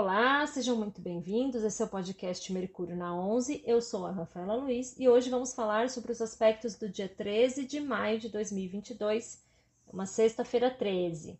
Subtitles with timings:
[0.00, 1.62] Olá, sejam muito bem-vindos.
[1.62, 3.62] Esse é o podcast Mercúrio na 11.
[3.66, 7.66] Eu sou a Rafaela Luiz e hoje vamos falar sobre os aspectos do dia 13
[7.66, 9.44] de maio de 2022,
[9.92, 11.38] uma sexta-feira 13.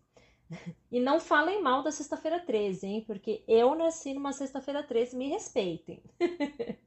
[0.92, 3.04] E não falem mal da sexta-feira 13, hein?
[3.06, 6.02] Porque eu nasci numa sexta-feira 13, me respeitem.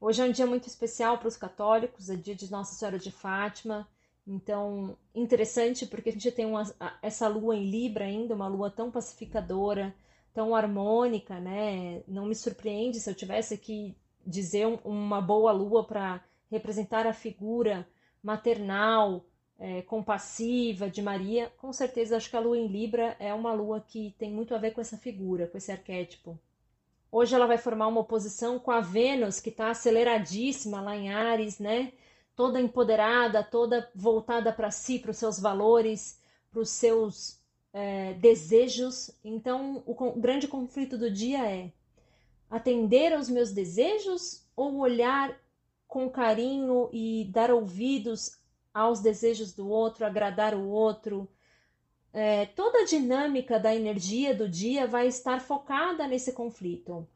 [0.00, 3.12] Hoje é um dia muito especial para os católicos, é dia de Nossa Senhora de
[3.12, 3.86] Fátima.
[4.26, 6.64] Então, interessante porque a gente tem uma,
[7.00, 9.94] essa lua em Libra ainda, uma lua tão pacificadora,
[10.34, 12.02] tão harmônica, né?
[12.06, 13.96] Não me surpreende se eu tivesse que
[14.26, 17.86] dizer uma boa lua para representar a figura
[18.22, 19.24] maternal,
[19.58, 21.52] é, compassiva de Maria.
[21.58, 24.58] Com certeza, acho que a lua em Libra é uma lua que tem muito a
[24.58, 26.38] ver com essa figura, com esse arquétipo.
[27.10, 31.58] Hoje ela vai formar uma oposição com a Vênus, que está aceleradíssima lá em Ares,
[31.58, 31.92] né?
[32.34, 36.18] Toda empoderada, toda voltada para si, para os seus valores,
[36.50, 37.41] para os seus
[37.72, 39.10] é, desejos.
[39.24, 41.72] Então, o, o grande conflito do dia é
[42.50, 45.34] atender aos meus desejos ou olhar
[45.88, 48.38] com carinho e dar ouvidos
[48.72, 51.28] aos desejos do outro, agradar o outro.
[52.12, 57.06] É, toda a dinâmica da energia do dia vai estar focada nesse conflito.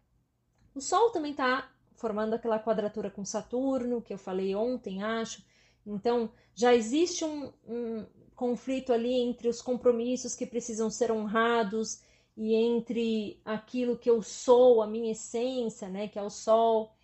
[0.74, 5.42] O Sol também está formando aquela quadratura com Saturno, que eu falei ontem, acho.
[5.86, 12.02] Então, já existe um, um, conflito ali entre os compromissos que precisam ser honrados
[12.36, 16.94] e entre aquilo que eu sou, a minha essência, né, que é o sol.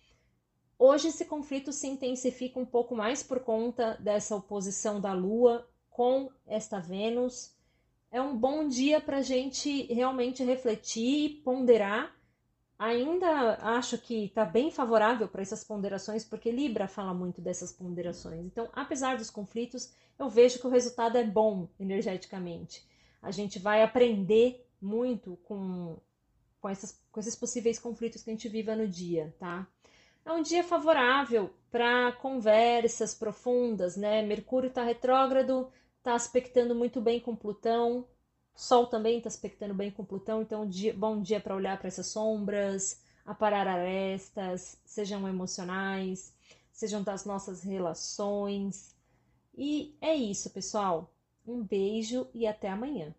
[0.77, 6.29] Hoje esse conflito se intensifica um pouco mais por conta dessa oposição da Lua com
[6.45, 7.55] esta Vênus.
[8.11, 12.15] É um bom dia para a gente realmente refletir e ponderar
[12.83, 18.45] ainda acho que está bem favorável para essas ponderações, porque Libra fala muito dessas ponderações.
[18.45, 22.85] Então, apesar dos conflitos, eu vejo que o resultado é bom energeticamente.
[23.21, 25.97] A gente vai aprender muito com,
[26.59, 29.65] com, essas, com esses possíveis conflitos que a gente viva no dia, tá?
[30.25, 34.21] É um dia favorável para conversas profundas, né?
[34.21, 38.05] Mercúrio está retrógrado, está aspectando muito bem com Plutão,
[38.55, 42.07] Sol também está aspectando bem com Plutão, então dia, bom dia para olhar para essas
[42.07, 46.33] sombras, aparar arestas, sejam emocionais,
[46.71, 48.95] sejam das nossas relações.
[49.55, 51.11] E é isso, pessoal.
[51.45, 53.13] Um beijo e até amanhã.